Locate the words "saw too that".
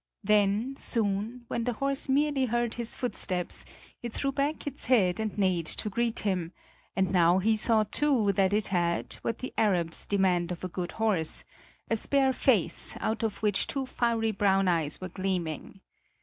7.55-8.51